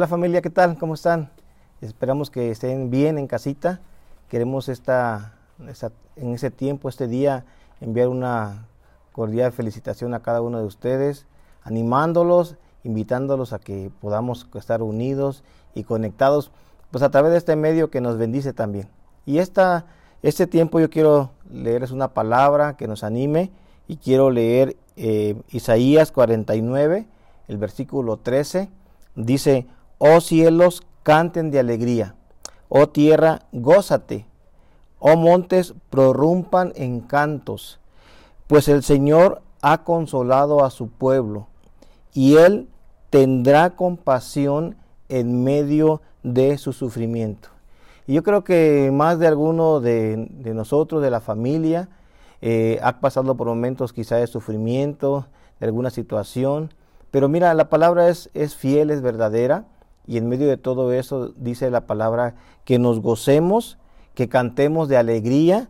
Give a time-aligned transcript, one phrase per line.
[0.00, 0.78] Hola familia, ¿qué tal?
[0.78, 1.28] ¿Cómo están?
[1.82, 3.80] Esperamos que estén bien en casita.
[4.30, 5.34] Queremos esta,
[6.16, 7.44] en ese tiempo, este día,
[7.82, 8.66] enviar una
[9.12, 11.26] cordial felicitación a cada uno de ustedes,
[11.64, 15.44] animándolos, invitándolos a que podamos estar unidos
[15.74, 16.50] y conectados,
[16.90, 18.88] pues a través de este medio que nos bendice también.
[19.26, 19.84] Y esta,
[20.22, 23.50] este tiempo yo quiero leerles una palabra que nos anime
[23.86, 27.06] y quiero leer eh, Isaías 49,
[27.48, 28.70] el versículo 13.
[29.14, 29.66] Dice,
[30.02, 32.14] oh cielos, canten de alegría,
[32.70, 34.26] oh tierra, gózate,
[34.98, 37.80] oh montes, prorrumpan en cantos,
[38.46, 41.48] pues el Señor ha consolado a su pueblo,
[42.14, 42.68] y él
[43.10, 44.76] tendrá compasión
[45.10, 47.50] en medio de su sufrimiento.
[48.06, 51.90] Y yo creo que más de alguno de, nosotros, de la familia,
[52.40, 55.26] eh, ha pasado por momentos quizá de sufrimiento,
[55.60, 56.72] de alguna situación,
[57.10, 59.66] pero mira, la palabra es, es fiel, es verdadera,
[60.10, 63.78] y en medio de todo eso dice la palabra que nos gocemos,
[64.14, 65.68] que cantemos de alegría,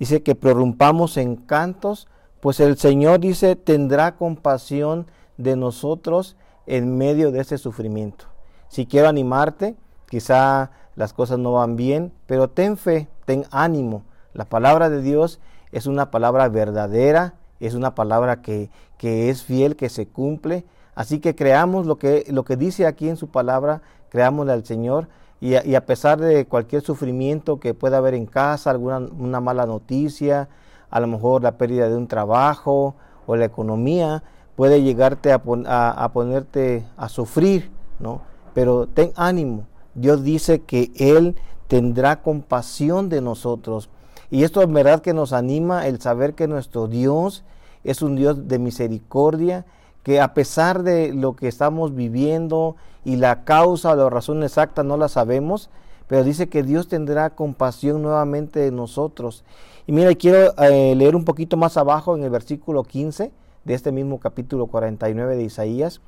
[0.00, 2.08] dice que prorrumpamos en cantos,
[2.40, 5.06] pues el Señor dice tendrá compasión
[5.36, 8.24] de nosotros en medio de ese sufrimiento.
[8.66, 9.76] Si quiero animarte,
[10.10, 14.02] quizá las cosas no van bien, pero ten fe, ten ánimo.
[14.32, 15.38] La palabra de Dios
[15.70, 20.64] es una palabra verdadera, es una palabra que, que es fiel, que se cumple
[20.96, 25.08] Así que creamos lo que, lo que dice aquí en su palabra, creámosle al Señor
[25.42, 30.48] y a, pesar de cualquier sufrimiento que pueda haber en casa, alguna una mala noticia,
[30.88, 32.94] a lo mejor la pérdida de un trabajo
[33.26, 34.22] o la economía,
[34.56, 38.22] puede llegarte a, a, ponerte a sufrir, ¿no?
[38.54, 41.36] Pero ten ánimo, Dios dice que Él
[41.68, 43.90] tendrá compasión de nosotros.
[44.30, 47.44] Y esto es verdad que nos anima el saber que nuestro Dios
[47.84, 49.64] es un Dios de misericordia
[50.02, 54.84] que a pesar de lo que estamos viviendo y la causa o la razón exacta
[54.84, 55.68] no la sabemos,
[56.06, 59.44] pero dice que Dios tendrá compasión nuevamente de nosotros.
[59.84, 63.32] Y mira, quiero eh, leer un poquito más abajo en el versículo 15
[63.64, 66.00] de este mismo capítulo 49 de Isaías.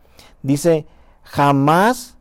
[0.42, 0.86] Dice,
[1.24, 2.16] jamás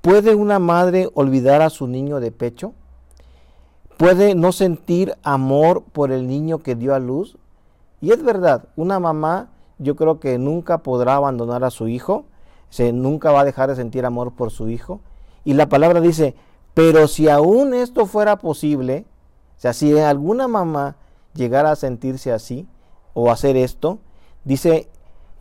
[0.00, 2.72] puede una madre olvidar a su niño de pecho.
[4.00, 7.36] Puede no sentir amor por el niño que dio a luz.
[8.00, 12.24] Y es verdad, una mamá yo creo que nunca podrá abandonar a su hijo,
[12.70, 15.00] se, nunca va a dejar de sentir amor por su hijo.
[15.44, 16.34] Y la palabra dice,
[16.72, 19.04] pero si aún esto fuera posible,
[19.58, 20.96] o sea, si alguna mamá
[21.34, 22.66] llegara a sentirse así
[23.12, 23.98] o hacer esto,
[24.44, 24.88] dice,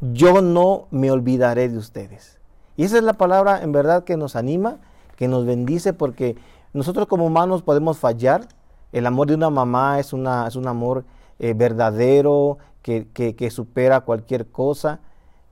[0.01, 2.39] yo no me olvidaré de ustedes.
[2.75, 4.79] Y esa es la palabra en verdad que nos anima,
[5.15, 6.35] que nos bendice, porque
[6.73, 8.47] nosotros como humanos podemos fallar.
[8.91, 11.03] El amor de una mamá es, una, es un amor
[11.39, 14.99] eh, verdadero, que, supera cualquier cosa.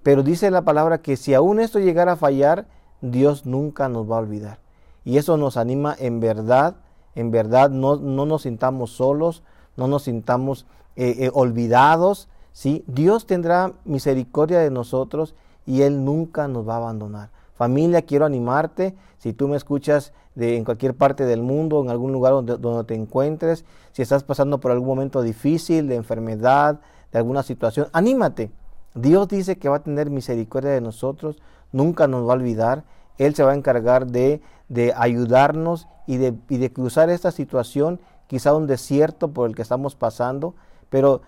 [0.04, 2.68] Pero dice la palabra que si aún esto llegara a fallar,
[3.02, 4.60] Dios nunca nos va a olvidar.
[5.06, 6.76] Y eso nos anima en verdad,
[7.16, 9.44] en verdad no, no nos sintamos solos,
[9.76, 12.28] no nos sintamos eh, eh, olvidados.
[12.52, 12.84] ¿sí?
[12.88, 15.36] Dios tendrá misericordia de nosotros
[15.66, 17.30] y Él nunca nos va a abandonar.
[17.58, 22.12] Familia, quiero animarte, si tú me escuchas de, en cualquier parte del mundo, en algún
[22.12, 26.80] lugar donde, te encuentres, si estás pasando por algún momento difícil, de enfermedad,
[27.12, 28.52] de alguna situación, anímate.
[28.94, 31.42] Dios dice que va a tener misericordia de nosotros,
[31.72, 32.84] nunca nos va a olvidar.
[33.18, 34.40] Él se va a encargar de,
[34.70, 39.64] de ayudarnos y de, y de cruzar esta situación, quizá un desierto por el que
[39.64, 40.54] estamos pasando,
[40.92, 41.22] pero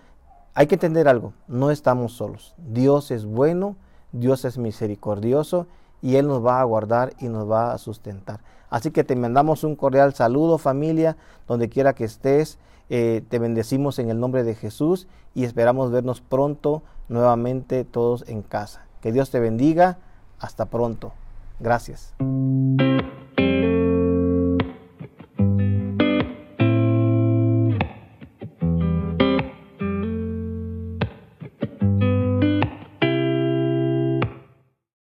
[0.54, 2.54] hay que entender algo, no estamos solos.
[2.56, 3.74] Dios es bueno,
[4.12, 5.66] Dios es misericordioso
[6.02, 8.40] y Él nos va a guardar y nos va a sustentar.
[8.70, 11.16] Así que te mandamos un cordial saludo familia,
[11.48, 12.58] donde quiera que estés.
[12.88, 18.42] Eh, te bendecimos en el nombre de Jesús y esperamos vernos pronto nuevamente todos en
[18.42, 18.84] casa.
[19.00, 19.98] Que Dios te bendiga.
[20.38, 21.12] Hasta pronto.
[21.58, 22.14] Gracias.